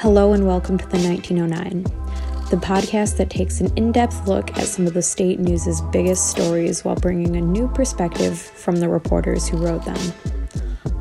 Hello 0.00 0.34
and 0.34 0.46
welcome 0.46 0.76
to 0.76 0.86
the 0.88 0.98
1909, 0.98 1.82
the 2.50 2.58
podcast 2.58 3.16
that 3.16 3.30
takes 3.30 3.62
an 3.62 3.74
in 3.78 3.92
depth 3.92 4.28
look 4.28 4.50
at 4.58 4.66
some 4.66 4.86
of 4.86 4.92
the 4.92 5.00
state 5.00 5.40
news's 5.40 5.80
biggest 5.90 6.28
stories 6.28 6.84
while 6.84 6.96
bringing 6.96 7.34
a 7.34 7.40
new 7.40 7.66
perspective 7.68 8.38
from 8.38 8.76
the 8.76 8.90
reporters 8.90 9.48
who 9.48 9.56
wrote 9.56 9.82
them. 9.86 10.12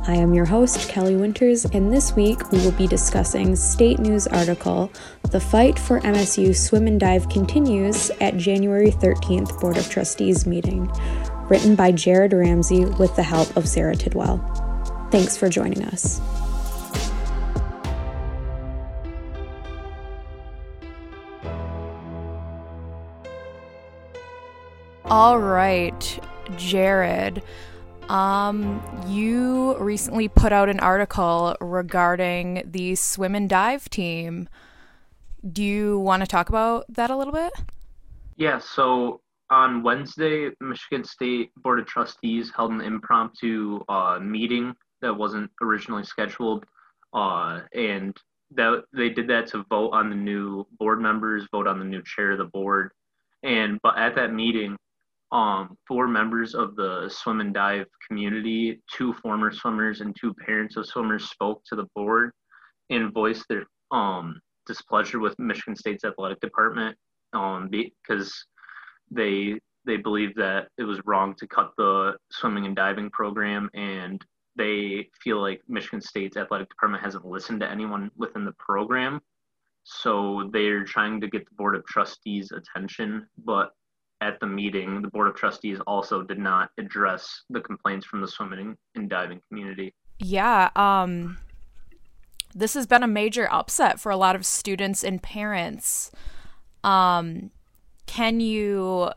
I 0.08 0.16
am 0.16 0.34
your 0.34 0.46
host, 0.46 0.88
Kelly 0.88 1.18
Winters, 1.18 1.66
and 1.66 1.92
this 1.92 2.16
week 2.16 2.54
we 2.54 2.60
will 2.60 2.72
be 2.72 2.88
discussing 2.88 3.54
State 3.58 4.00
News 4.00 4.28
article 4.28 4.90
The 5.30 5.41
Fight 5.41 5.77
for 5.77 6.00
MSU 6.00 6.55
Swim 6.55 6.88
and 6.88 6.98
Dive 6.98 7.27
Continues 7.27 8.12
at 8.22 8.38
January 8.38 8.91
13th 8.91 9.59
Board 9.59 9.76
of 9.76 9.90
Trustees 9.90 10.46
meeting, 10.46 10.90
written 11.50 11.76
by 11.76 11.91
Jared 11.91 12.32
Ramsey 12.32 12.86
with 12.86 13.14
the 13.18 13.23
help 13.23 13.58
of 13.58 13.68
Sarah 13.68 13.98
Tidwell. 13.98 14.38
Thanks 15.12 15.36
for 15.36 15.50
joining 15.50 15.84
us. 15.84 16.22
All 25.16 25.40
right, 25.40 26.20
Jared. 26.58 27.42
Um, 28.10 28.84
you 29.08 29.78
recently 29.78 30.28
put 30.28 30.52
out 30.52 30.68
an 30.68 30.82
article 30.82 31.56
regarding 31.62 32.64
the 32.70 32.96
swim 32.96 33.34
and 33.34 33.50
dive 33.50 33.90
team. 33.90 34.50
Do 35.50 35.64
you 35.64 36.00
want 36.00 36.20
to 36.23 36.28
talk 36.28 36.50
about 36.50 36.84
that 36.90 37.12
a 37.12 37.16
little 37.16 37.32
bit? 37.32 37.54
Yeah, 38.36 38.59
so 38.59 39.22
on 39.50 39.84
Wednesday, 39.84 40.50
Michigan 40.59 41.06
State 41.06 41.52
Board 41.56 41.80
of 41.80 41.86
Trustees 41.86 42.52
held 42.54 42.72
an 42.72 42.82
impromptu 42.82 43.86
uh, 43.88 44.20
meeting 44.20 44.76
that 45.02 45.16
wasn't 45.16 45.50
originally 45.61 46.04
scheduled, 46.04 46.66
uh, 47.14 47.61
and 47.73 48.17
that 48.52 48.84
they 48.92 49.08
did 49.08 49.30
that 49.30 49.48
to 49.48 49.64
vote 49.70 49.92
on 49.92 50.09
the 50.09 50.16
new 50.17 50.67
board 50.78 51.00
members, 51.00 51.48
vote 51.54 51.67
on 51.67 51.80
the 51.80 51.86
new 51.86 52.04
chair 52.04 52.32
of 52.32 52.38
the 52.38 52.44
board, 52.44 52.92
and 53.44 53.80
but 53.82 53.98
at 53.98 54.14
that 54.16 54.34
meeting, 54.34 54.76
um, 55.31 55.78
four 55.88 56.08
members 56.08 56.54
of 56.56 56.76
the 56.76 57.09
swim 57.09 57.42
and 57.42 57.54
dive 57.54 57.88
community, 58.08 58.81
two 58.92 59.14
former 59.14 59.52
swimmers 59.52 60.02
and 60.02 60.16
two 60.20 60.34
parents 60.34 60.78
of 60.78 60.86
swimmers 60.86 61.30
spoke 61.30 61.64
to 61.66 61.76
the 61.76 61.88
board 61.95 62.32
and 62.90 63.14
voiced 63.14 63.45
their 63.50 63.66
um, 63.92 64.40
displeasure 64.66 65.20
with 65.20 65.38
Michigan 65.40 65.76
State's 65.76 66.04
athletic 66.04 66.40
department 66.40 66.98
um, 67.34 67.70
because 67.70 68.34
they 69.12 69.59
they 69.86 69.98
believe 69.98 70.34
that 70.36 70.67
it 70.80 70.84
was 70.84 71.00
wrong 71.06 71.36
to 71.36 71.45
cut 71.45 71.72
the 71.78 72.16
swimming 72.32 72.66
and 72.66 72.76
diving 72.76 73.10
program 73.12 73.70
and 73.76 74.26
they 74.56 75.08
feel 75.22 75.42
like 75.42 75.62
Michigan 75.67 76.02
State's 76.02 76.38
athletic 76.38 76.70
department 76.70 77.04
hasn't 77.04 77.26
listened 77.26 77.60
to 77.60 77.70
anyone 77.70 78.10
within 78.16 78.45
the 78.45 78.54
program. 78.58 79.20
So 79.84 80.50
they're 80.52 80.86
trying 80.86 81.22
to 81.22 81.28
get 81.28 81.45
the 81.45 81.56
board 81.56 81.76
of 81.76 81.86
trustees 81.86 82.52
attention, 82.52 83.28
but 83.44 83.72
at 84.26 84.40
the 84.40 84.48
meeting, 84.48 85.02
the 85.04 85.08
board 85.09 85.28
of 85.28 85.36
trustees 85.36 85.80
also 85.86 86.23
did 86.23 86.40
not 86.40 86.72
address 86.80 87.44
the 87.52 87.62
complaints 87.62 88.06
from 88.06 88.22
the 88.22 88.28
swimming 88.28 88.76
and 88.95 89.09
diving 89.09 89.40
community. 89.48 89.94
Yeah, 90.20 90.70
um 90.76 91.38
this 92.54 92.73
has 92.73 92.88
been 92.88 93.04
a 93.04 93.08
major 93.08 93.52
upset 93.52 94.00
for 94.00 94.12
a 94.12 94.17
lot 94.17 94.36
of 94.36 94.45
students 94.45 95.04
and 95.04 95.22
parents. 95.22 96.12
Um 96.84 97.52
can 98.08 98.40
you 98.40 99.12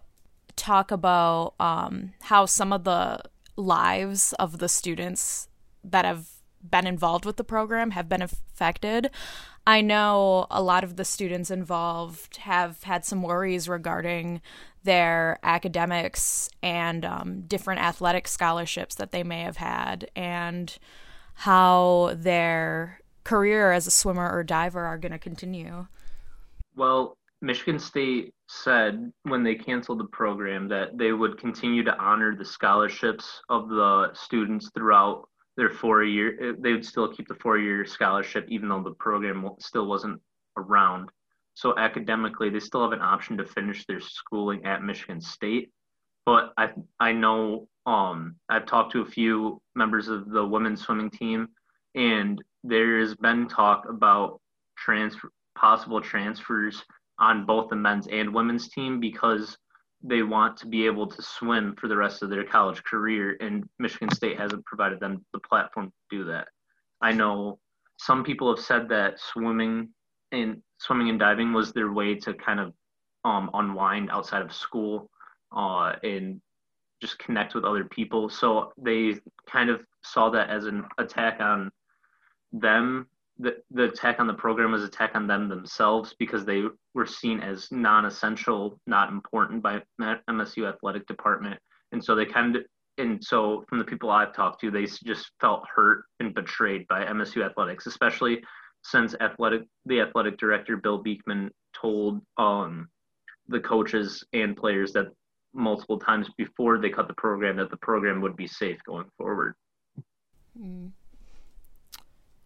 talk 0.56 0.90
about 0.90 1.54
um 1.58 2.12
how 2.22 2.44
some 2.44 2.72
of 2.72 2.84
the 2.84 3.20
lives 3.56 4.34
of 4.34 4.58
the 4.58 4.68
students 4.68 5.48
that 5.82 6.04
have 6.04 6.28
been 6.62 6.86
involved 6.86 7.24
with 7.24 7.36
the 7.36 7.44
program 7.44 7.92
have 7.92 8.08
been 8.08 8.22
affected. 8.22 9.10
I 9.66 9.80
know 9.80 10.46
a 10.50 10.62
lot 10.62 10.82
of 10.82 10.96
the 10.96 11.04
students 11.04 11.50
involved 11.50 12.38
have 12.38 12.82
had 12.84 13.04
some 13.04 13.22
worries 13.22 13.68
regarding 13.68 14.40
their 14.88 15.38
academics 15.42 16.48
and 16.62 17.04
um, 17.04 17.42
different 17.42 17.78
athletic 17.78 18.26
scholarships 18.26 18.94
that 18.94 19.12
they 19.12 19.22
may 19.22 19.42
have 19.42 19.58
had, 19.58 20.10
and 20.16 20.78
how 21.34 22.14
their 22.16 23.00
career 23.22 23.70
as 23.72 23.86
a 23.86 23.90
swimmer 23.90 24.30
or 24.30 24.42
diver 24.42 24.86
are 24.86 24.96
going 24.96 25.12
to 25.12 25.18
continue. 25.18 25.86
Well, 26.74 27.18
Michigan 27.42 27.78
State 27.78 28.32
said 28.46 29.12
when 29.24 29.42
they 29.42 29.54
canceled 29.54 30.00
the 30.00 30.06
program 30.06 30.68
that 30.68 30.96
they 30.96 31.12
would 31.12 31.36
continue 31.36 31.84
to 31.84 31.96
honor 31.98 32.34
the 32.34 32.44
scholarships 32.46 33.42
of 33.50 33.68
the 33.68 34.10
students 34.14 34.70
throughout 34.74 35.28
their 35.58 35.68
four 35.68 36.02
year. 36.02 36.56
They 36.58 36.72
would 36.72 36.86
still 36.86 37.12
keep 37.12 37.28
the 37.28 37.34
four 37.34 37.58
year 37.58 37.84
scholarship 37.84 38.46
even 38.48 38.70
though 38.70 38.82
the 38.82 38.92
program 38.92 39.50
still 39.58 39.86
wasn't 39.86 40.22
around. 40.56 41.10
So 41.58 41.76
academically, 41.76 42.50
they 42.50 42.60
still 42.60 42.82
have 42.82 42.92
an 42.92 43.02
option 43.02 43.36
to 43.38 43.44
finish 43.44 43.84
their 43.84 43.98
schooling 43.98 44.64
at 44.64 44.84
Michigan 44.84 45.20
State. 45.20 45.72
But 46.24 46.52
I 46.56 46.70
I 47.00 47.10
know 47.10 47.66
um, 47.84 48.36
I've 48.48 48.66
talked 48.66 48.92
to 48.92 49.00
a 49.00 49.04
few 49.04 49.60
members 49.74 50.06
of 50.06 50.30
the 50.30 50.46
women's 50.46 50.82
swimming 50.82 51.10
team, 51.10 51.48
and 51.96 52.40
there 52.62 53.00
has 53.00 53.16
been 53.16 53.48
talk 53.48 53.88
about 53.88 54.40
transfer 54.76 55.32
possible 55.56 56.00
transfers 56.00 56.84
on 57.18 57.44
both 57.44 57.70
the 57.70 57.76
men's 57.76 58.06
and 58.06 58.32
women's 58.32 58.68
team 58.68 59.00
because 59.00 59.58
they 60.00 60.22
want 60.22 60.56
to 60.58 60.66
be 60.68 60.86
able 60.86 61.08
to 61.08 61.20
swim 61.20 61.74
for 61.74 61.88
the 61.88 61.96
rest 61.96 62.22
of 62.22 62.30
their 62.30 62.44
college 62.44 62.84
career, 62.84 63.36
and 63.40 63.68
Michigan 63.80 64.10
State 64.14 64.38
hasn't 64.38 64.64
provided 64.64 65.00
them 65.00 65.24
the 65.32 65.40
platform 65.40 65.86
to 65.86 66.16
do 66.18 66.24
that. 66.26 66.46
I 67.00 67.10
know 67.10 67.58
some 67.96 68.22
people 68.22 68.54
have 68.54 68.64
said 68.64 68.88
that 68.90 69.18
swimming 69.18 69.88
and 70.32 70.62
swimming 70.78 71.08
and 71.08 71.18
diving 71.18 71.52
was 71.52 71.72
their 71.72 71.92
way 71.92 72.14
to 72.14 72.34
kind 72.34 72.60
of 72.60 72.72
um, 73.24 73.50
unwind 73.54 74.10
outside 74.10 74.42
of 74.42 74.52
school 74.52 75.10
uh, 75.56 75.92
and 76.02 76.40
just 77.00 77.18
connect 77.18 77.54
with 77.54 77.64
other 77.64 77.84
people. 77.84 78.28
So 78.28 78.72
they 78.76 79.16
kind 79.46 79.70
of 79.70 79.80
saw 80.02 80.30
that 80.30 80.50
as 80.50 80.66
an 80.66 80.84
attack 80.98 81.40
on 81.40 81.70
them. 82.52 83.06
The, 83.40 83.56
the 83.70 83.84
attack 83.84 84.18
on 84.18 84.26
the 84.26 84.34
program 84.34 84.72
was 84.72 84.82
attack 84.82 85.12
on 85.14 85.28
them 85.28 85.48
themselves 85.48 86.14
because 86.18 86.44
they 86.44 86.64
were 86.94 87.06
seen 87.06 87.38
as 87.40 87.70
non-essential, 87.70 88.80
not 88.86 89.10
important 89.10 89.62
by 89.62 89.80
MSU 90.00 90.68
athletic 90.68 91.06
department, 91.06 91.60
and 91.92 92.02
so 92.02 92.16
they 92.16 92.24
kind 92.24 92.56
of 92.56 92.62
and 92.98 93.22
so 93.24 93.64
from 93.68 93.78
the 93.78 93.84
people 93.84 94.10
I've 94.10 94.34
talked 94.34 94.60
to, 94.62 94.70
they 94.72 94.84
just 94.84 95.30
felt 95.40 95.64
hurt 95.72 96.04
and 96.18 96.34
betrayed 96.34 96.86
by 96.88 97.04
MSU 97.04 97.46
athletics, 97.48 97.86
especially 97.86 98.42
since 98.90 99.14
athletic 99.20 99.62
the 99.86 100.00
athletic 100.00 100.38
director 100.38 100.76
Bill 100.76 100.98
Beekman 100.98 101.50
told 101.74 102.20
um, 102.36 102.88
the 103.48 103.60
coaches 103.60 104.24
and 104.32 104.56
players 104.56 104.92
that 104.92 105.08
multiple 105.54 105.98
times 105.98 106.28
before 106.36 106.78
they 106.78 106.90
cut 106.90 107.08
the 107.08 107.14
program 107.14 107.56
that 107.56 107.70
the 107.70 107.76
program 107.76 108.20
would 108.20 108.36
be 108.36 108.46
safe 108.46 108.78
going 108.86 109.06
forward. 109.16 109.54
Mm. 110.58 110.90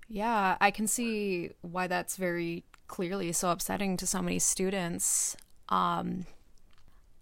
Yeah, 0.09 0.57
I 0.61 0.71
can 0.71 0.87
see 0.87 1.51
why 1.63 1.87
that's 1.87 2.17
very 2.17 2.65
clearly 2.87 3.33
so 3.33 3.51
upsetting 3.51 3.97
to 3.97 4.07
so 4.07 4.21
many 4.21 4.39
students. 4.39 5.37
Um, 5.69 6.27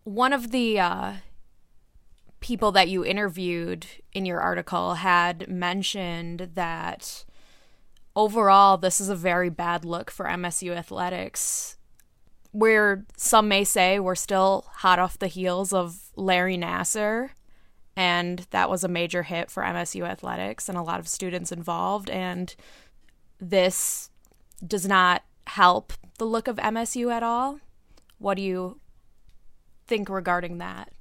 one 0.04 0.32
of 0.32 0.50
the 0.50 0.81
uh, 0.81 1.12
people 2.41 2.72
that 2.72 2.88
you 2.88 3.04
interviewed 3.04 3.87
in 4.12 4.26
your 4.26 4.41
article 4.41 4.94
had 4.94 5.48
mentioned 5.48 6.50
that 6.54 7.25
overall, 8.15 8.76
this 8.76 9.00
is 9.00 9.09
a 9.09 9.16
very 9.16 9.50
bad 9.50 9.84
look 9.84 10.10
for 10.10 10.26
MSU 10.26 10.76
athletics. 10.76 11.76
Where 12.52 13.05
some 13.17 13.46
may 13.49 13.62
say 13.62 14.00
we're 14.00 14.17
still 14.17 14.67
hot 14.76 14.99
off 14.99 15.19
the 15.19 15.29
heels 15.29 15.73
of 15.73 16.11
Larry 16.17 16.56
Nassar, 16.56 17.31
and 17.96 18.46
that 18.50 18.69
was 18.69 18.82
a 18.82 18.88
major 18.88 19.23
hit 19.23 19.50
for 19.50 19.62
MSU 19.62 20.05
athletics 20.05 20.69
and 20.69 20.76
a 20.76 20.82
lot 20.82 20.99
of 20.99 21.06
students 21.06 21.52
involved. 21.52 22.11
And 22.11 22.55
this 23.38 24.11
does 24.67 24.87
not 24.87 25.23
help 25.46 25.93
the 26.19 26.25
look 26.25 26.49
of 26.49 26.56
MSU 26.56 27.12
at 27.12 27.23
all. 27.23 27.61
What 28.19 28.34
do 28.37 28.43
you 28.43 28.81
think 29.87 30.08
regarding 30.08 30.58
that? 30.58 30.93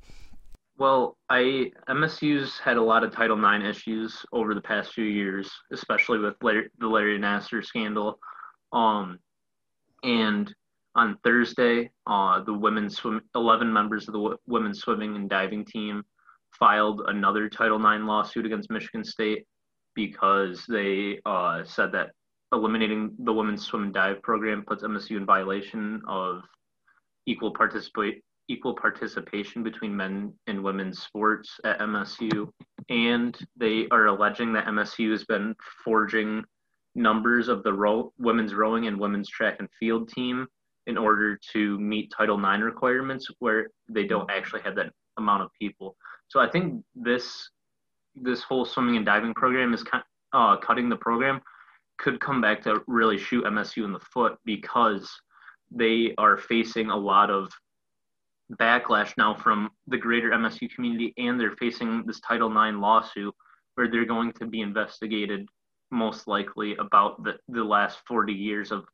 Well, 0.80 1.18
I 1.30 1.72
MSU's 1.90 2.58
had 2.58 2.78
a 2.78 2.82
lot 2.82 3.04
of 3.04 3.12
Title 3.12 3.38
IX 3.38 3.66
issues 3.66 4.26
over 4.32 4.56
the 4.56 4.62
past 4.62 4.94
few 4.94 5.04
years, 5.04 5.52
especially 5.74 6.20
with 6.20 6.36
Larry, 6.42 6.70
the 6.80 6.88
Larry 6.88 7.20
Nassar 7.20 7.66
scandal. 7.66 8.18
Um, 8.72 9.20
and 10.04 10.56
on 10.96 11.18
Thursday, 11.22 11.92
uh, 12.08 12.42
the 12.46 12.54
women's 12.54 12.96
swim, 12.96 13.20
11 13.36 13.72
members 13.74 14.08
of 14.08 14.14
the 14.14 14.20
w- 14.20 14.38
women's 14.48 14.80
swimming 14.80 15.18
and 15.18 15.30
diving 15.30 15.66
team 15.66 16.02
filed 16.58 17.02
another 17.08 17.50
Title 17.50 17.78
IX 17.78 18.06
lawsuit 18.06 18.46
against 18.46 18.72
Michigan 18.72 19.04
State 19.04 19.46
because 19.96 20.64
they 20.70 21.20
uh, 21.26 21.62
said 21.66 21.92
that 21.92 22.12
eliminating 22.54 23.12
the 23.20 23.34
women's 23.34 23.66
swim 23.66 23.84
and 23.84 23.94
dive 23.94 24.22
program 24.22 24.64
puts 24.66 24.84
MSU 24.84 25.18
in 25.18 25.26
violation 25.26 26.02
of 26.08 26.42
equal 27.26 27.52
participate 27.52 28.24
equal 28.50 28.76
participation 28.76 29.64
between 29.64 29.96
men 29.96 30.34
and 30.48 30.64
women's 30.64 31.02
sports 31.02 31.60
at 31.64 31.80
MSU, 31.80 32.50
and 32.90 33.38
they 33.56 33.88
are 33.92 34.08
alleging 34.08 34.52
that 34.54 34.66
MSU 34.66 35.12
has 35.12 35.24
been 35.24 35.56
forging 35.86 36.44
numbers 36.96 37.48
of 37.48 37.64
the 37.64 37.72
row, 37.72 38.12
women's 38.18 38.54
rowing 38.54 38.88
and 38.88 39.00
women's 39.00 39.30
track 39.30 39.58
and 39.60 39.70
field 39.80 40.10
team 40.10 40.48
in 40.88 40.98
order 40.98 41.40
to 41.54 41.80
meet 41.80 42.12
Title 42.12 42.38
IX 42.38 42.64
requirements, 42.64 43.28
where 43.40 43.68
they 43.88 44.06
don't 44.06 44.30
actually 44.32 44.62
have 44.62 44.76
that 44.76 44.92
amount 45.18 45.44
of 45.44 45.50
people. 45.60 45.96
So 46.28 46.40
I 46.40 46.50
think 46.50 46.84
this 46.96 47.50
this 48.16 48.42
whole 48.42 48.66
swimming 48.66 48.98
and 48.98 49.06
diving 49.06 49.34
program 49.34 49.74
is 49.74 49.84
kind 49.84 50.04
uh, 50.34 50.58
cutting 50.58 50.90
the 50.90 50.96
program 50.96 51.40
could 52.00 52.20
come 52.20 52.42
back 52.42 52.62
to 52.64 52.82
really 52.88 53.18
shoot 53.18 53.46
MSU 53.46 53.86
in 53.86 53.94
the 53.94 54.00
foot 54.00 54.38
because 54.46 55.10
they 55.72 56.14
are 56.18 56.38
facing 56.38 56.90
a 56.90 56.98
lot 56.98 57.30
of 57.30 57.50
backlash 58.54 59.14
now 59.18 59.36
from 59.36 59.70
the 59.88 59.98
greater 59.98 60.32
MSU 60.32 60.70
community, 60.74 61.14
and 61.18 61.40
they're 61.40 61.56
facing 61.56 62.04
this 62.06 62.20
Title 62.20 62.50
IX 62.50 62.78
lawsuit 62.78 63.34
where 63.76 63.88
they're 63.88 64.06
going 64.06 64.32
to 64.34 64.46
be 64.46 64.62
investigated 64.62 65.48
most 65.92 66.28
likely 66.28 66.76
about 66.78 67.24
the, 67.24 67.38
the 67.48 67.64
last 67.64 68.00
40 68.08 68.34
years 68.34 68.72
of 68.72 68.86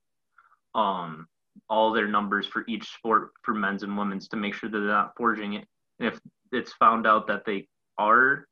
um, 0.73 1.27
all 1.69 1.91
their 1.91 2.07
numbers 2.07 2.45
for 2.47 2.65
each 2.67 2.87
sport 2.93 3.31
for 3.41 3.53
men's 3.53 3.83
and 3.83 3.97
women's 3.97 4.27
to 4.27 4.37
make 4.37 4.53
sure 4.53 4.69
that 4.69 4.77
they're 4.77 4.87
not 4.87 5.13
forging 5.17 5.53
it. 5.53 5.65
And 5.99 6.09
if 6.09 6.19
it's 6.51 6.73
found 6.73 7.07
out 7.07 7.27
that 7.27 7.45
they 7.45 7.67
are, 7.97 8.45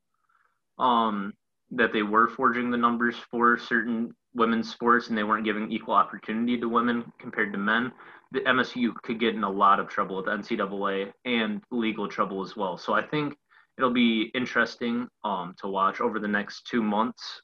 um, 0.78 1.32
that 1.70 1.92
they 1.92 2.02
were 2.02 2.28
forging 2.28 2.70
the 2.70 2.76
numbers 2.76 3.16
for 3.30 3.58
certain 3.58 4.14
women's 4.34 4.70
sports 4.70 5.08
and 5.08 5.16
they 5.16 5.24
weren't 5.24 5.44
giving 5.44 5.70
equal 5.70 5.94
opportunity 5.94 6.58
to 6.58 6.68
women 6.68 7.12
compared 7.18 7.52
to 7.52 7.58
men, 7.58 7.92
the 8.32 8.40
MSU 8.40 8.92
could 9.02 9.20
get 9.20 9.34
in 9.34 9.44
a 9.44 9.50
lot 9.50 9.78
of 9.78 9.88
trouble 9.88 10.16
with 10.16 10.26
NCAA 10.26 11.12
and 11.24 11.62
legal 11.70 12.08
trouble 12.08 12.42
as 12.42 12.56
well. 12.56 12.76
So 12.76 12.92
I 12.92 13.02
think 13.02 13.36
it'll 13.78 13.92
be 13.92 14.30
interesting 14.34 15.06
um, 15.24 15.54
to 15.60 15.68
watch 15.68 16.00
over 16.00 16.18
the 16.18 16.28
next 16.28 16.66
two 16.66 16.82
months 16.82 17.42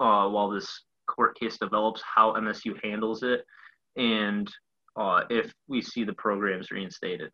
uh, 0.00 0.28
while 0.28 0.50
this 0.50 0.82
court 1.06 1.38
case 1.38 1.58
develops 1.58 2.02
how 2.02 2.32
MSU 2.34 2.82
handles 2.82 3.22
it 3.22 3.44
and 3.96 4.50
uh, 4.96 5.22
if 5.30 5.52
we 5.68 5.80
see 5.80 6.04
the 6.04 6.12
programs 6.12 6.70
reinstated. 6.70 7.30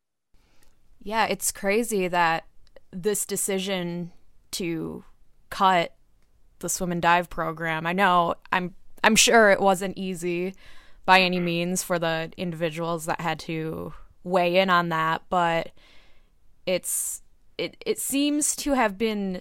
Yeah, 1.02 1.26
it's 1.26 1.50
crazy 1.50 2.08
that 2.08 2.44
this 2.90 3.24
decision 3.24 4.12
to 4.52 5.04
cut 5.50 5.94
the 6.58 6.68
swim 6.68 6.92
and 6.92 7.02
dive 7.02 7.30
program. 7.30 7.86
I 7.86 7.92
know 7.92 8.34
I'm 8.50 8.74
I'm 9.02 9.16
sure 9.16 9.50
it 9.50 9.60
wasn't 9.60 9.96
easy 9.96 10.54
by 11.04 11.20
any 11.20 11.40
means 11.40 11.82
for 11.82 11.98
the 11.98 12.30
individuals 12.36 13.06
that 13.06 13.20
had 13.20 13.38
to 13.40 13.94
weigh 14.24 14.56
in 14.56 14.70
on 14.70 14.90
that, 14.90 15.22
but 15.28 15.70
it's 16.66 17.22
it 17.56 17.76
it 17.84 17.98
seems 17.98 18.54
to 18.56 18.72
have 18.72 18.98
been 18.98 19.40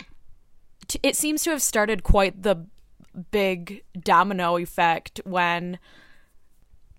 it 1.04 1.16
seems 1.16 1.44
to 1.44 1.50
have 1.50 1.62
started 1.62 2.04
quite 2.04 2.44
the 2.44 2.66
big 3.32 3.84
domino 4.00 4.58
effect 4.58 5.20
when 5.26 5.80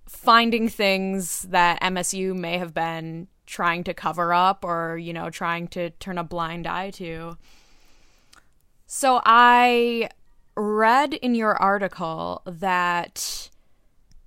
finding 0.09 0.69
things 0.69 1.43
that 1.43 1.81
MSU 1.81 2.35
may 2.35 2.59
have 2.59 2.75
been 2.75 3.29
trying 3.47 3.85
to 3.85 3.95
cover 3.95 4.33
up 4.33 4.65
or, 4.65 4.99
you 4.99 5.13
know, 5.13 5.31
trying 5.31 5.69
to 5.69 5.91
turn 5.91 6.19
a 6.19 6.25
blind 6.25 6.67
eye 6.67 6.91
to. 6.91 7.37
So 8.87 9.21
I 9.25 10.09
read 10.59 11.15
in 11.15 11.35
your 11.35 11.57
article 11.57 12.43
that 12.45 13.49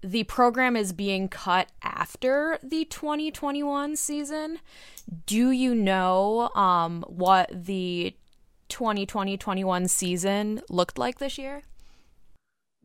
the 0.01 0.23
program 0.23 0.75
is 0.75 0.93
being 0.93 1.27
cut 1.27 1.67
after 1.83 2.57
the 2.63 2.85
2021 2.85 3.95
season. 3.95 4.59
Do 5.25 5.51
you 5.51 5.75
know 5.75 6.49
um, 6.55 7.03
what 7.07 7.49
the 7.51 8.15
2020-21 8.69 9.89
season 9.89 10.61
looked 10.69 10.97
like 10.97 11.19
this 11.19 11.37
year? 11.37 11.63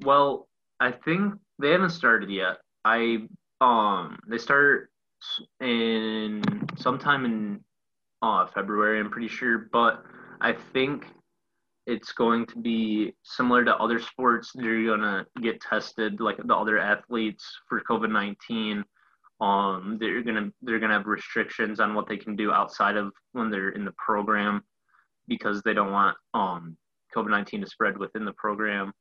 Well, 0.03 0.49
I 0.81 0.91
think 0.91 1.35
they 1.59 1.71
haven't 1.71 1.91
started 1.91 2.29
yet. 2.29 2.59
I 2.85 3.27
um 3.61 4.19
they 4.29 4.37
start 4.37 4.91
in 5.61 6.43
sometime 6.77 7.25
in 7.25 7.61
uh, 8.23 8.47
February, 8.47 9.01
I'm 9.01 9.11
pretty 9.11 9.29
sure, 9.29 9.69
but 9.73 10.03
I 10.41 10.53
think 10.53 11.07
it's 11.87 12.13
going 12.13 12.47
to 12.47 12.59
be 12.59 13.15
similar 13.23 13.65
to 13.65 13.77
other 13.77 14.01
sports. 14.01 14.51
They're 14.55 14.85
gonna 14.85 15.25
get 15.41 15.61
tested 15.61 16.21
like 16.21 16.37
the 16.37 16.55
other 16.55 16.79
athletes 16.79 17.45
for 17.69 17.81
COVID 17.81 18.11
nineteen. 18.11 18.85
Um, 19.41 19.97
they're 20.01 20.23
gonna 20.23 20.51
they're 20.63 20.81
gonna 20.81 20.95
have 20.95 21.07
restrictions 21.07 21.79
on 21.79 21.95
what 21.95 22.09
they 22.09 22.17
can 22.17 22.35
do 22.35 22.51
outside 22.51 22.97
of 22.97 23.13
when 23.33 23.51
they're 23.51 23.71
in 23.71 23.85
the 23.85 23.95
program 23.97 24.63
because 25.29 25.63
they 25.63 25.75
don't 25.75 25.93
want 25.93 26.17
um 26.35 26.77
COVID 27.15 27.31
nineteen 27.31 27.61
to 27.61 27.69
spread 27.69 27.97
within 27.97 28.25
the 28.25 28.33
program. 28.33 28.93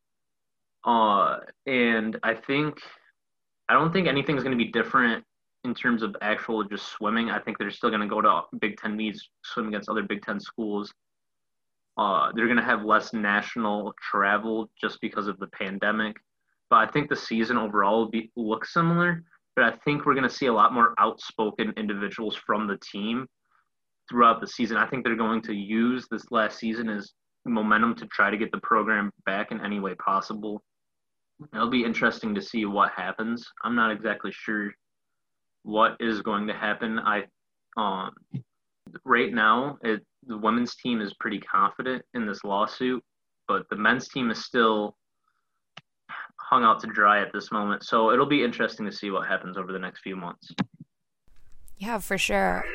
Uh, 0.85 1.39
and 1.65 2.19
I 2.21 2.35
think 2.35 2.79
I 3.67 3.73
don't 3.73 3.91
think 3.91 4.07
anything's 4.07 4.43
gonna 4.43 4.55
be 4.55 4.71
different 4.71 5.23
in 5.63 5.73
terms 5.73 6.03
of 6.03 6.15
actual 6.21 6.63
just 6.63 6.87
swimming. 6.89 7.31
I 7.31 7.39
think 7.39 7.57
they're 7.57 7.71
still 7.71 7.89
gonna 7.89 8.07
go 8.07 8.21
to 8.21 8.41
Big 8.59 8.77
Ten 8.77 8.95
meets, 8.95 9.27
swim 9.43 9.69
against 9.69 9.89
other 9.89 10.03
Big 10.03 10.21
Ten 10.21 10.39
schools 10.39 10.93
uh, 11.97 12.31
they're 12.35 12.47
going 12.47 12.57
to 12.57 12.63
have 12.63 12.83
less 12.83 13.13
national 13.13 13.93
travel 14.01 14.69
just 14.79 14.99
because 15.01 15.27
of 15.27 15.39
the 15.39 15.47
pandemic. 15.47 16.17
But 16.69 16.77
I 16.77 16.91
think 16.91 17.09
the 17.09 17.15
season 17.15 17.57
overall 17.57 17.99
will 17.99 18.09
be 18.09 18.31
look 18.35 18.65
similar. 18.65 19.23
But 19.55 19.65
I 19.65 19.71
think 19.85 20.05
we're 20.05 20.15
going 20.15 20.27
to 20.27 20.35
see 20.35 20.47
a 20.47 20.53
lot 20.53 20.73
more 20.73 20.93
outspoken 20.97 21.73
individuals 21.77 22.35
from 22.35 22.67
the 22.67 22.77
team 22.77 23.27
throughout 24.09 24.41
the 24.41 24.47
season. 24.47 24.77
I 24.77 24.87
think 24.87 25.03
they're 25.03 25.15
going 25.15 25.41
to 25.43 25.53
use 25.53 26.07
this 26.11 26.31
last 26.31 26.59
season 26.59 26.89
as 26.89 27.13
momentum 27.45 27.95
to 27.95 28.07
try 28.07 28.29
to 28.29 28.37
get 28.37 28.51
the 28.51 28.59
program 28.59 29.11
back 29.25 29.51
in 29.51 29.63
any 29.63 29.79
way 29.79 29.95
possible. 29.95 30.61
It'll 31.53 31.69
be 31.69 31.85
interesting 31.85 32.35
to 32.35 32.41
see 32.41 32.65
what 32.65 32.91
happens. 32.91 33.45
I'm 33.63 33.75
not 33.75 33.91
exactly 33.91 34.31
sure 34.33 34.71
what 35.63 35.95
is 35.99 36.21
going 36.21 36.47
to 36.47 36.53
happen. 36.53 36.99
I 36.99 37.23
um, 37.77 38.11
right 39.03 39.33
now 39.33 39.77
it 39.83 40.05
the 40.27 40.37
women's 40.37 40.75
team 40.75 41.01
is 41.01 41.13
pretty 41.19 41.39
confident 41.39 42.03
in 42.13 42.25
this 42.25 42.43
lawsuit, 42.43 43.03
but 43.47 43.63
the 43.69 43.75
men's 43.75 44.07
team 44.07 44.31
is 44.31 44.43
still 44.43 44.95
hung 46.37 46.63
out 46.63 46.79
to 46.81 46.87
dry 46.87 47.21
at 47.21 47.33
this 47.33 47.51
moment. 47.51 47.83
So 47.83 48.11
it'll 48.11 48.25
be 48.25 48.43
interesting 48.43 48.85
to 48.85 48.91
see 48.91 49.11
what 49.11 49.27
happens 49.27 49.57
over 49.57 49.71
the 49.71 49.79
next 49.79 50.01
few 50.01 50.15
months. 50.15 50.51
Yeah, 51.77 51.99
for 51.99 52.17
sure. 52.17 52.65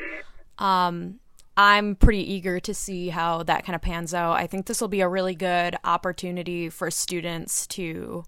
Um, 0.57 1.19
I'm 1.57 1.95
pretty 1.95 2.33
eager 2.33 2.59
to 2.59 2.73
see 2.73 3.09
how 3.09 3.43
that 3.43 3.65
kind 3.65 3.75
of 3.75 3.81
pans 3.81 4.13
out. 4.13 4.33
I 4.33 4.47
think 4.47 4.65
this 4.65 4.79
will 4.79 4.87
be 4.87 5.01
a 5.01 5.07
really 5.07 5.35
good 5.35 5.75
opportunity 5.83 6.69
for 6.69 6.91
students 6.91 7.67
to 7.67 8.23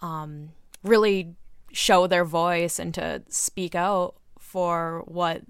um, 0.00 0.50
really 0.82 1.34
show 1.72 2.06
their 2.06 2.24
voice 2.24 2.78
and 2.78 2.94
to 2.94 3.22
speak 3.28 3.74
out 3.74 4.16
for 4.38 5.02
what 5.06 5.42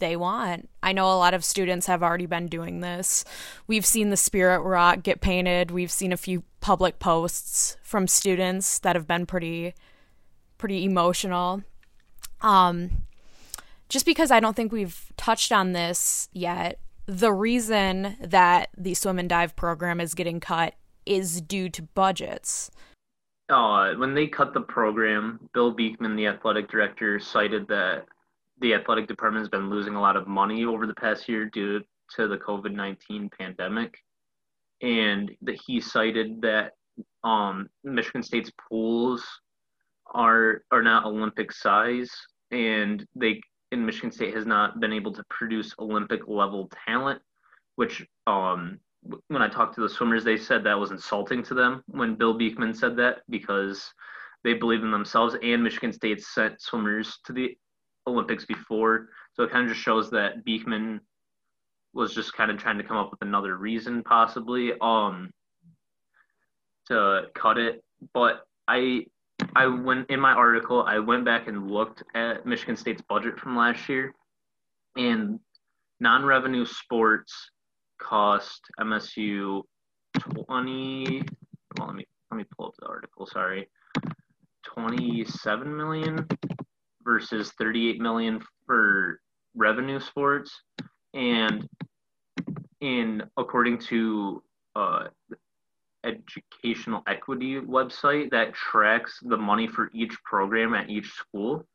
they 0.00 0.16
want. 0.16 0.68
I 0.82 0.92
know 0.92 1.06
a 1.06 1.16
lot 1.16 1.34
of 1.34 1.44
students 1.44 1.86
have 1.86 2.02
already 2.02 2.26
been 2.26 2.48
doing 2.48 2.80
this. 2.80 3.24
We've 3.66 3.86
seen 3.86 4.10
the 4.10 4.16
Spirit 4.16 4.60
Rock 4.60 5.02
get 5.02 5.20
painted. 5.20 5.70
We've 5.70 5.90
seen 5.90 6.12
a 6.12 6.16
few 6.16 6.42
public 6.60 6.98
posts 6.98 7.76
from 7.82 8.06
students 8.06 8.78
that 8.80 8.96
have 8.96 9.06
been 9.06 9.26
pretty 9.26 9.74
pretty 10.58 10.84
emotional. 10.84 11.62
Um 12.40 13.04
just 13.88 14.06
because 14.06 14.30
I 14.30 14.40
don't 14.40 14.54
think 14.54 14.72
we've 14.72 15.12
touched 15.16 15.50
on 15.50 15.72
this 15.72 16.28
yet, 16.32 16.78
the 17.06 17.32
reason 17.32 18.16
that 18.20 18.70
the 18.76 18.94
swim 18.94 19.18
and 19.18 19.28
dive 19.28 19.56
program 19.56 20.00
is 20.00 20.14
getting 20.14 20.38
cut 20.38 20.74
is 21.04 21.40
due 21.40 21.68
to 21.70 21.82
budgets. 21.82 22.70
Uh, 23.48 23.94
when 23.94 24.14
they 24.14 24.28
cut 24.28 24.54
the 24.54 24.60
program, 24.60 25.40
Bill 25.52 25.72
Beekman, 25.72 26.14
the 26.14 26.28
athletic 26.28 26.70
director, 26.70 27.18
cited 27.18 27.66
that 27.66 28.06
the 28.60 28.74
athletic 28.74 29.08
department 29.08 29.42
has 29.42 29.48
been 29.48 29.70
losing 29.70 29.94
a 29.94 30.00
lot 30.00 30.16
of 30.16 30.26
money 30.26 30.64
over 30.64 30.86
the 30.86 30.94
past 30.94 31.28
year 31.28 31.46
due 31.46 31.80
to 32.16 32.28
the 32.28 32.36
COVID 32.36 32.72
19 32.72 33.30
pandemic. 33.38 33.96
And 34.82 35.30
that 35.42 35.60
he 35.66 35.80
cited 35.80 36.42
that 36.42 36.72
um, 37.22 37.68
Michigan 37.84 38.22
State's 38.22 38.50
pools 38.68 39.24
are 40.14 40.62
are 40.70 40.82
not 40.82 41.04
Olympic 41.04 41.52
size, 41.52 42.10
and 42.50 43.06
they 43.14 43.40
in 43.72 43.84
Michigan 43.84 44.10
State 44.10 44.34
has 44.34 44.46
not 44.46 44.80
been 44.80 44.92
able 44.92 45.12
to 45.12 45.22
produce 45.28 45.74
Olympic 45.78 46.26
level 46.26 46.70
talent. 46.86 47.20
Which, 47.76 48.06
um, 48.26 48.78
when 49.28 49.42
I 49.42 49.48
talked 49.48 49.74
to 49.76 49.80
the 49.80 49.88
swimmers, 49.88 50.24
they 50.24 50.36
said 50.36 50.64
that 50.64 50.78
was 50.78 50.90
insulting 50.90 51.42
to 51.44 51.54
them 51.54 51.82
when 51.86 52.16
Bill 52.16 52.34
Beekman 52.34 52.74
said 52.74 52.96
that 52.96 53.18
because 53.30 53.92
they 54.44 54.54
believe 54.54 54.82
in 54.82 54.90
themselves, 54.90 55.36
and 55.42 55.62
Michigan 55.62 55.92
State 55.92 56.22
sent 56.22 56.60
swimmers 56.60 57.18
to 57.24 57.32
the 57.32 57.56
Olympics 58.06 58.44
before. 58.44 59.08
So 59.34 59.42
it 59.44 59.50
kind 59.50 59.64
of 59.64 59.72
just 59.72 59.84
shows 59.84 60.10
that 60.10 60.44
Beekman 60.44 61.00
was 61.92 62.14
just 62.14 62.32
kind 62.34 62.50
of 62.50 62.58
trying 62.58 62.78
to 62.78 62.84
come 62.84 62.96
up 62.96 63.10
with 63.10 63.22
another 63.22 63.56
reason 63.56 64.02
possibly 64.02 64.72
um 64.80 65.30
to 66.86 67.22
cut 67.34 67.58
it. 67.58 67.82
But 68.14 68.46
I 68.68 69.06
I 69.54 69.66
went 69.66 70.10
in 70.10 70.20
my 70.20 70.32
article, 70.32 70.82
I 70.82 70.98
went 70.98 71.24
back 71.24 71.48
and 71.48 71.70
looked 71.70 72.02
at 72.14 72.46
Michigan 72.46 72.76
State's 72.76 73.02
budget 73.02 73.38
from 73.38 73.56
last 73.56 73.88
year 73.88 74.14
and 74.96 75.40
non-revenue 75.98 76.66
sports 76.66 77.50
cost 77.98 78.60
MSU 78.78 79.62
20 80.18 81.22
well, 81.78 81.86
let 81.88 81.96
me 81.96 82.04
let 82.30 82.36
me 82.36 82.44
pull 82.56 82.66
up 82.66 82.74
the 82.78 82.86
article. 82.86 83.26
Sorry, 83.26 83.68
27 84.64 85.76
million 85.76 86.26
versus 87.02 87.52
38 87.58 88.00
million 88.00 88.40
for 88.66 89.20
revenue 89.54 90.00
sports, 90.00 90.62
and 91.14 91.68
in 92.80 93.22
according 93.36 93.78
to 93.78 94.42
uh, 94.76 95.04
educational 96.04 97.02
equity 97.06 97.60
website 97.60 98.30
that 98.30 98.54
tracks 98.54 99.18
the 99.22 99.36
money 99.36 99.66
for 99.66 99.90
each 99.92 100.16
program 100.24 100.74
at 100.74 100.88
each 100.88 101.10
school 101.12 101.66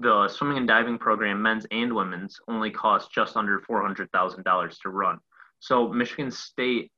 the 0.00 0.28
swimming 0.28 0.58
and 0.58 0.68
diving 0.68 0.98
program, 0.98 1.42
men's 1.42 1.66
and 1.70 1.94
women's, 1.94 2.40
only 2.48 2.70
cost 2.70 3.12
just 3.12 3.36
under 3.36 3.60
four 3.60 3.82
hundred 3.82 4.10
thousand 4.12 4.44
dollars 4.44 4.78
to 4.78 4.88
run. 4.88 5.18
So 5.60 5.88
Michigan 5.88 6.30
State 6.30 6.90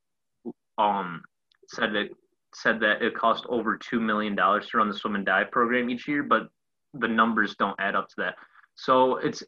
um, 0.79 1.23
said 1.69 1.93
that 1.95 2.09
said 2.55 2.81
that 2.81 3.03
it 3.03 3.15
cost 3.15 3.45
over 3.49 3.77
two 3.77 4.01
million 4.01 4.35
dollars 4.35 4.69
to 4.69 4.79
run 4.79 4.89
the 4.89 4.95
swim 4.95 5.17
and 5.17 5.27
dive 5.27 5.51
program 5.51 5.91
each 5.91 6.07
year, 6.07 6.23
but 6.23 6.49
the 6.95 7.09
numbers 7.09 7.55
don't 7.57 7.79
add 7.79 7.95
up 7.95 8.09
to 8.09 8.15
that. 8.19 8.35
So 8.75 9.17
it's 9.17 9.43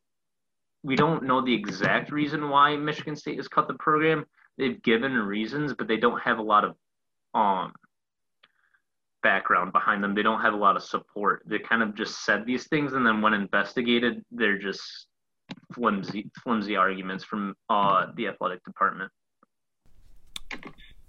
we 0.82 0.96
don't 0.96 1.24
know 1.24 1.44
the 1.44 1.54
exact 1.54 2.12
reason 2.12 2.50
why 2.50 2.76
Michigan 2.76 3.16
State 3.16 3.36
has 3.36 3.48
cut 3.48 3.68
the 3.68 3.74
program. 3.74 4.26
They've 4.58 4.80
given 4.82 5.12
reasons, 5.14 5.72
but 5.72 5.88
they 5.88 5.96
don't 5.96 6.20
have 6.20 6.38
a 6.38 6.42
lot 6.42 6.64
of 6.64 6.76
um 7.34 7.72
background 9.22 9.72
behind 9.72 10.04
them. 10.04 10.14
They 10.14 10.22
don't 10.22 10.42
have 10.42 10.54
a 10.54 10.58
lot 10.58 10.76
of 10.76 10.82
support. 10.82 11.42
They 11.46 11.58
kind 11.58 11.82
of 11.82 11.94
just 11.96 12.24
said 12.24 12.46
these 12.46 12.68
things, 12.68 12.92
and 12.92 13.04
then 13.04 13.22
when 13.22 13.34
investigated, 13.34 14.22
they're 14.30 14.58
just 14.58 14.82
flimsy, 15.72 16.30
flimsy 16.42 16.76
arguments 16.76 17.24
from 17.24 17.54
uh, 17.68 18.06
the 18.16 18.28
athletic 18.28 18.62
department. 18.64 19.10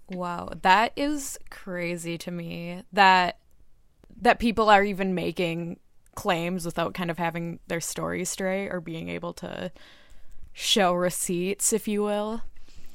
Wow, 0.09 0.49
that 0.61 0.93
is 0.95 1.37
crazy 1.49 2.17
to 2.19 2.31
me. 2.31 2.83
That 2.93 3.39
that 4.21 4.39
people 4.39 4.69
are 4.69 4.83
even 4.83 5.13
making 5.13 5.79
claims 6.15 6.65
without 6.65 6.93
kind 6.93 7.11
of 7.11 7.17
having 7.17 7.59
their 7.67 7.81
story 7.81 8.25
straight 8.25 8.69
or 8.69 8.79
being 8.79 9.09
able 9.09 9.33
to 9.33 9.71
show 10.53 10.93
receipts, 10.93 11.73
if 11.73 11.87
you 11.87 12.01
will. 12.01 12.41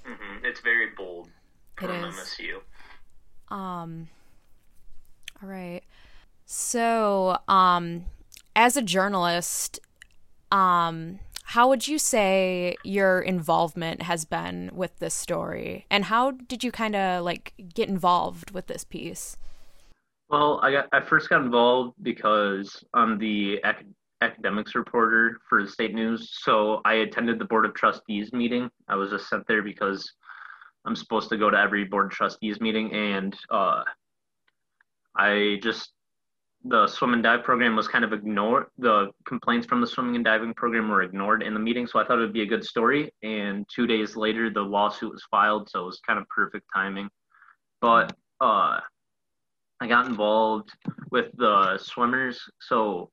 Mm-hmm. 0.07 0.45
It's 0.45 0.61
very 0.61 0.89
bold 0.97 1.29
from 1.77 1.91
it 1.91 2.09
is. 2.09 2.15
MSU. 2.15 3.55
Um, 3.55 4.09
all 5.43 5.49
right. 5.49 5.83
So, 6.47 7.39
um, 7.49 8.07
as 8.57 8.77
a 8.77 8.83
journalist, 8.83 9.79
um, 10.50 11.21
how 11.45 11.69
would 11.69 11.87
you 11.87 11.99
say 11.99 12.77
your 12.85 13.21
involvement 13.21 14.03
has 14.03 14.25
been 14.25 14.71
with 14.73 14.99
this 14.99 15.15
story, 15.15 15.87
and 15.91 16.05
how 16.07 16.33
did 16.33 16.65
you 16.65 16.73
kind 16.73 16.97
of 16.97 17.25
like 17.25 17.55
get 17.75 17.89
involved 17.89 18.53
with 18.53 18.67
this 18.67 18.85
piece? 18.85 19.37
Well, 20.30 20.60
I 20.62 20.70
got 20.70 20.88
I 20.92 21.00
first 21.00 21.28
got 21.28 21.42
involved 21.42 21.96
because 22.02 22.84
I'm 22.94 23.18
the 23.18 23.60
ac- 23.64 23.87
academics 24.20 24.76
reporter 24.76 25.40
for 25.49 25.64
the 25.64 25.68
state 25.68 25.92
news. 25.92 26.30
So 26.42 26.80
I 26.84 26.94
attended 26.94 27.40
the 27.40 27.46
board 27.46 27.66
of 27.66 27.75
trustees 27.75 28.32
meeting. 28.32 28.70
I 28.88 28.94
was 28.94 29.10
just 29.10 29.28
sent 29.28 29.44
there 29.49 29.62
because 29.62 30.12
I'm 30.84 30.94
supposed 30.94 31.30
to 31.30 31.37
go 31.37 31.50
to 31.50 31.58
every 31.58 31.82
board 31.84 32.06
of 32.06 32.12
trustees 32.12 32.60
meeting, 32.60 32.92
and 32.92 33.37
uh, 33.50 33.82
I 35.16 35.58
just 35.64 35.90
the 36.62 36.87
swim 36.87 37.14
and 37.14 37.25
dive 37.25 37.42
program 37.42 37.75
was 37.75 37.88
kind 37.88 38.04
of 38.04 38.12
ignored. 38.12 38.66
The 38.78 39.10
complaints 39.26 39.66
from 39.66 39.80
the 39.80 39.87
swimming 39.87 40.14
and 40.14 40.25
diving 40.25 40.54
program 40.54 40.90
were 40.90 41.02
ignored 41.02 41.42
in 41.42 41.54
the 41.54 41.60
meeting, 41.60 41.88
so 41.88 41.99
I 41.99 42.04
thought 42.06 42.18
it 42.18 42.22
would 42.22 42.32
be 42.32 42.42
a 42.42 42.46
good 42.46 42.64
story. 42.64 43.12
And 43.25 43.66
two 43.75 43.88
days 43.88 44.14
later, 44.14 44.49
the 44.49 44.60
lawsuit 44.60 45.10
was 45.10 45.25
filed, 45.28 45.70
so 45.70 45.82
it 45.82 45.87
was 45.87 46.00
kind 46.06 46.20
of 46.20 46.28
perfect 46.28 46.66
timing. 46.72 47.08
But 47.80 48.12
uh, 48.40 48.78
I 49.80 49.87
got 49.87 50.06
involved 50.06 50.70
with 51.10 51.26
the 51.37 51.78
swimmers, 51.78 52.40
so 52.60 53.10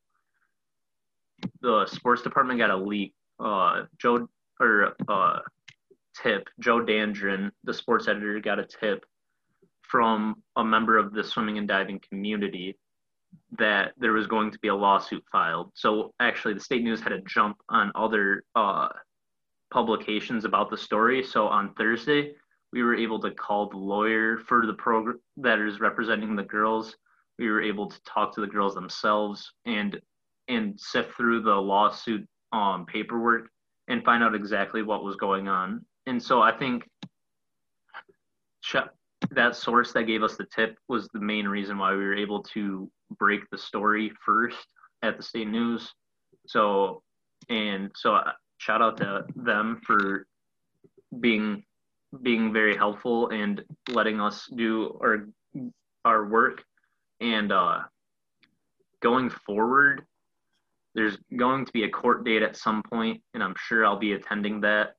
the 1.61 1.85
sports 1.85 2.21
department 2.21 2.59
got 2.59 2.69
a 2.69 2.77
leak. 2.77 3.13
Uh, 3.39 3.83
Joe 3.97 4.27
or 4.59 4.95
uh, 5.07 5.39
tip 6.21 6.49
Joe 6.59 6.79
Dandrin, 6.83 7.51
the 7.63 7.73
sports 7.73 8.07
editor, 8.07 8.39
got 8.39 8.59
a 8.59 8.65
tip 8.65 9.05
from 9.81 10.43
a 10.55 10.63
member 10.63 10.97
of 10.97 11.13
the 11.13 11.23
swimming 11.23 11.57
and 11.57 11.67
diving 11.67 12.01
community 12.09 12.77
that 13.57 13.93
there 13.97 14.13
was 14.13 14.27
going 14.27 14.51
to 14.51 14.59
be 14.59 14.67
a 14.67 14.75
lawsuit 14.75 15.23
filed. 15.31 15.71
So 15.75 16.13
actually, 16.19 16.55
the 16.55 16.59
state 16.59 16.83
news 16.83 17.01
had 17.01 17.11
a 17.11 17.21
jump 17.21 17.57
on 17.69 17.91
other 17.95 18.43
uh, 18.55 18.89
publications 19.71 20.43
about 20.43 20.69
the 20.69 20.77
story. 20.77 21.23
So 21.23 21.47
on 21.47 21.73
Thursday, 21.75 22.33
we 22.77 22.83
were 22.83 22.93
able 22.95 23.19
to 23.19 23.31
call 23.31 23.67
the 23.67 23.75
lawyer 23.75 24.37
for 24.37 24.67
the 24.67 24.73
program 24.73 25.19
that 25.35 25.57
is 25.57 25.79
representing 25.79 26.35
the 26.35 26.43
girls. 26.43 26.95
We 27.39 27.49
were 27.49 27.59
able 27.59 27.89
to 27.89 28.03
talk 28.03 28.35
to 28.35 28.41
the 28.41 28.45
girls 28.45 28.75
themselves 28.75 29.51
and 29.65 29.99
and 30.47 30.79
sift 30.79 31.17
through 31.17 31.41
the 31.41 31.55
lawsuit 31.55 32.27
um, 32.51 32.85
paperwork 32.85 33.49
and 33.87 34.03
find 34.03 34.23
out 34.23 34.35
exactly 34.35 34.83
what 34.83 35.03
was 35.03 35.15
going 35.15 35.47
on. 35.47 35.83
And 36.05 36.21
so 36.21 36.39
I 36.39 36.51
think 36.51 36.87
that 39.31 39.55
source 39.55 39.91
that 39.93 40.03
gave 40.03 40.21
us 40.21 40.37
the 40.37 40.45
tip 40.45 40.77
was 40.87 41.09
the 41.13 41.19
main 41.19 41.47
reason 41.47 41.79
why 41.79 41.93
we 41.93 42.05
were 42.05 42.15
able 42.15 42.43
to 42.43 42.91
break 43.17 43.41
the 43.49 43.57
story 43.57 44.11
first 44.23 44.67
at 45.01 45.17
the 45.17 45.23
state 45.23 45.47
news. 45.47 45.91
So, 46.45 47.01
and 47.49 47.89
so 47.95 48.13
uh, 48.13 48.33
shout 48.59 48.83
out 48.83 48.97
to 48.97 49.25
them 49.35 49.81
for 49.83 50.27
being 51.19 51.63
being 52.21 52.53
very 52.53 52.75
helpful 52.75 53.29
and 53.29 53.63
letting 53.89 54.21
us 54.21 54.47
do 54.55 54.97
our 55.01 55.27
our 56.05 56.25
work 56.25 56.63
and 57.19 57.51
uh 57.51 57.79
going 59.01 59.29
forward 59.29 60.05
there's 60.95 61.17
going 61.37 61.65
to 61.65 61.71
be 61.73 61.83
a 61.83 61.89
court 61.89 62.23
date 62.23 62.41
at 62.41 62.55
some 62.55 62.81
point 62.83 63.21
and 63.33 63.43
i'm 63.43 63.55
sure 63.57 63.85
i'll 63.85 63.99
be 63.99 64.13
attending 64.13 64.61
that 64.61 64.95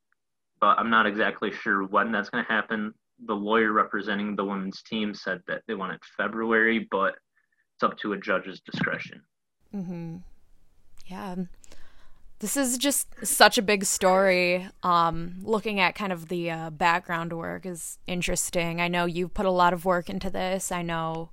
but 0.60 0.78
i'm 0.78 0.90
not 0.90 1.06
exactly 1.06 1.50
sure 1.50 1.84
when 1.84 2.12
that's 2.12 2.28
going 2.28 2.44
to 2.44 2.52
happen 2.52 2.92
the 3.26 3.34
lawyer 3.34 3.72
representing 3.72 4.36
the 4.36 4.44
women's 4.44 4.82
team 4.82 5.14
said 5.14 5.42
that 5.46 5.62
they 5.66 5.74
wanted 5.74 6.00
February, 6.16 6.86
but 6.90 7.14
it's 7.74 7.82
up 7.82 7.98
to 7.98 8.12
a 8.12 8.18
judge's 8.18 8.60
discretion. 8.60 9.22
Mm-hmm. 9.74 10.16
Yeah. 11.06 11.36
This 12.40 12.56
is 12.56 12.78
just 12.78 13.08
such 13.26 13.58
a 13.58 13.62
big 13.62 13.84
story. 13.84 14.68
Um, 14.82 15.36
looking 15.42 15.80
at 15.80 15.96
kind 15.96 16.12
of 16.12 16.28
the 16.28 16.50
uh, 16.50 16.70
background 16.70 17.32
work 17.32 17.66
is 17.66 17.98
interesting. 18.06 18.80
I 18.80 18.86
know 18.86 19.06
you've 19.06 19.34
put 19.34 19.46
a 19.46 19.50
lot 19.50 19.72
of 19.72 19.84
work 19.84 20.08
into 20.08 20.30
this. 20.30 20.70
I 20.70 20.82
know 20.82 21.30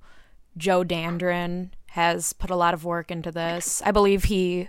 Joe 0.56 0.82
Dandrin 0.82 1.70
has 1.90 2.32
put 2.32 2.50
a 2.50 2.56
lot 2.56 2.74
of 2.74 2.84
work 2.84 3.10
into 3.10 3.30
this. 3.30 3.80
I 3.84 3.92
believe 3.92 4.24
he 4.24 4.68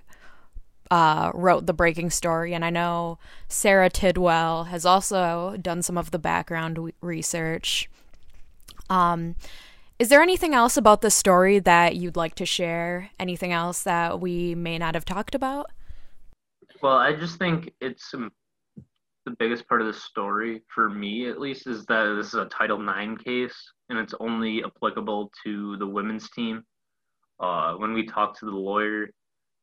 uh, 0.92 1.32
wrote 1.34 1.66
the 1.66 1.74
breaking 1.74 2.12
story, 2.12 2.54
and 2.54 2.64
I 2.64 2.70
know 2.70 3.18
Sarah 3.48 3.90
Tidwell 3.90 4.66
has 4.66 4.86
also 4.86 5.58
done 5.60 5.82
some 5.82 5.98
of 5.98 6.12
the 6.12 6.20
background 6.20 6.76
w- 6.76 6.94
research. 7.02 7.90
Um, 8.90 9.36
is 10.00 10.10
there 10.10 10.22
anything 10.22 10.54
else 10.54 10.78
about 10.78 11.02
the 11.02 11.10
story 11.10 11.60
that 11.60 11.96
you'd 11.96 12.16
like 12.16 12.36
to 12.36 12.46
share? 12.46 13.10
Anything 13.20 13.52
else 13.52 13.82
that 13.84 14.20
we 14.20 14.54
may 14.54 14.78
not 14.78 14.94
have 14.94 15.06
talked 15.06 15.34
about? 15.34 15.72
Well, 16.82 16.98
I 16.98 17.14
just 17.14 17.40
think 17.40 17.74
it's 17.82 18.14
um, 18.14 18.32
the 19.26 19.36
biggest 19.40 19.68
part 19.68 19.82
of 19.82 19.88
the 19.88 19.94
story 19.94 20.62
for 20.74 20.90
me, 20.90 21.28
at 21.28 21.40
least, 21.40 21.66
is 21.66 21.86
that 21.86 22.14
this 22.16 22.28
is 22.28 22.36
a 22.36 22.46
Title 22.46 22.80
IX 22.88 23.22
case, 23.24 23.56
and 23.90 23.98
it's 23.98 24.14
only 24.20 24.64
applicable 24.64 25.32
to 25.44 25.78
the 25.78 25.88
women's 25.88 26.30
team. 26.30 26.64
Uh, 27.40 27.74
when 27.74 27.94
we 27.94 28.06
talked 28.06 28.40
to 28.40 28.46
the 28.46 28.52
lawyer, 28.52 29.10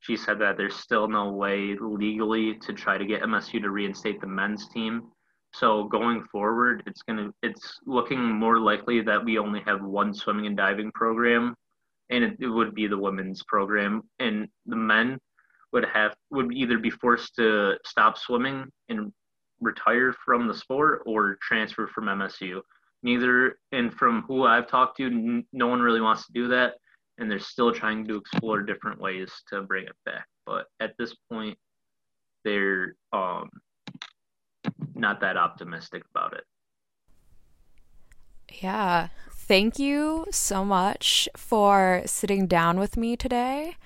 she 0.00 0.16
said 0.16 0.40
that 0.40 0.56
there's 0.56 0.75
still 0.75 1.06
no 1.06 1.30
way 1.30 1.76
legally 1.80 2.59
to 2.59 2.73
try 2.73 2.99
to 2.99 3.06
get 3.06 3.23
MSU 3.23 3.62
to 3.62 3.71
reinstate 3.71 4.21
the 4.21 4.26
men's 4.26 4.68
team. 4.68 5.04
So 5.52 5.85
going 5.85 6.25
forward, 6.33 6.83
it's 6.87 7.02
gonna 7.02 7.30
it's 7.42 7.78
looking 7.87 8.21
more 8.21 8.59
likely 8.59 9.00
that 9.02 9.25
we 9.25 9.38
only 9.38 9.61
have 9.66 9.83
one 9.83 10.12
swimming 10.12 10.47
and 10.47 10.56
diving 10.56 10.90
program, 10.92 11.54
and 12.11 12.25
it, 12.25 12.37
it 12.40 12.49
would 12.49 12.75
be 12.75 12.88
the 12.88 12.99
women's 12.99 13.44
program, 13.44 14.02
and 14.18 14.49
the 14.66 14.76
men 14.76 15.18
would 15.75 15.85
have 15.85 16.14
would 16.31 16.52
either 16.54 16.78
be 16.78 16.90
forced 16.90 17.35
to 17.37 17.75
stop 17.85 18.16
swimming 18.16 18.71
and 18.88 19.12
retire 19.61 20.14
from 20.25 20.49
the 20.49 20.54
sport 20.54 21.02
or 21.04 21.37
transfer 21.43 21.87
from 21.87 22.07
MSU. 22.07 22.62
Neither, 23.02 23.59
and 23.73 23.93
from 23.93 24.23
who 24.23 24.45
I've 24.45 24.66
talked 24.66 24.97
to, 24.97 25.07
n- 25.07 25.45
no 25.52 25.66
one 25.66 25.83
really 25.83 26.00
wants 26.00 26.26
to 26.26 26.33
do 26.33 26.49
that 26.49 26.75
and 27.19 27.31
they're 27.31 27.38
still 27.38 27.73
trying 27.73 28.07
to 28.07 28.16
explore 28.16 28.62
different 28.62 29.00
ways 29.00 29.31
to 29.49 29.62
bring 29.62 29.85
it 29.85 29.97
back. 30.04 30.26
But 30.47 30.66
at 30.81 30.97
this 30.99 31.14
point, 31.31 31.57
they're 32.45 32.97
um, 33.12 33.50
not 34.95 35.21
that 35.21 35.37
optimistic 35.37 36.02
about 36.11 36.35
it. 36.35 36.45
Yeah. 38.52 39.09
Thank 39.31 39.78
you 39.78 40.26
so 40.31 40.64
much 40.64 41.28
for 41.37 42.02
sitting 42.07 42.47
down 42.47 42.78
with 42.78 42.97
me 42.97 43.16
today. 43.16 43.76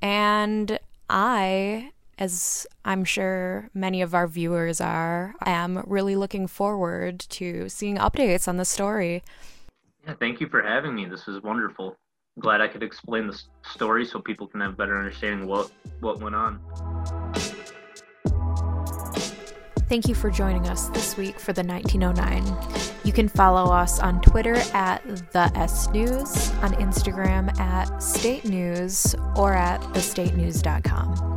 And 0.00 0.78
I, 1.08 1.92
as 2.18 2.66
I'm 2.84 3.04
sure 3.04 3.70
many 3.74 4.02
of 4.02 4.14
our 4.14 4.26
viewers 4.26 4.80
are, 4.80 5.34
am 5.44 5.82
really 5.86 6.16
looking 6.16 6.46
forward 6.46 7.20
to 7.20 7.68
seeing 7.68 7.96
updates 7.96 8.48
on 8.48 8.56
the 8.56 8.64
story. 8.64 9.22
Yeah, 10.06 10.14
thank 10.18 10.40
you 10.40 10.48
for 10.48 10.62
having 10.62 10.94
me. 10.94 11.06
This 11.06 11.28
is 11.28 11.42
wonderful. 11.42 11.96
I'm 12.36 12.42
glad 12.42 12.60
I 12.60 12.68
could 12.68 12.82
explain 12.82 13.26
the 13.26 13.40
story 13.64 14.04
so 14.04 14.20
people 14.20 14.46
can 14.46 14.60
have 14.60 14.72
a 14.72 14.76
better 14.76 14.98
understanding 14.98 15.46
what 15.48 15.70
what 16.00 16.20
went 16.20 16.34
on. 16.34 16.60
Thank 19.88 20.08
you 20.08 20.16
for 20.16 20.30
joining 20.30 20.66
us 20.66 20.88
this 20.88 21.16
week 21.16 21.38
for 21.38 21.52
the 21.52 21.62
1909. 21.62 22.44
You 23.04 23.12
can 23.12 23.28
follow 23.28 23.72
us 23.72 24.00
on 24.00 24.20
Twitter 24.20 24.56
at 24.74 25.00
the 25.30 25.50
S 25.54 25.88
News, 25.90 26.50
on 26.60 26.72
Instagram 26.74 27.56
at 27.60 28.02
State 28.02 28.44
News, 28.44 29.14
or 29.36 29.54
at 29.54 29.80
thestatenews.com. 29.94 31.35